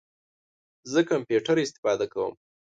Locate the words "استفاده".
1.63-2.05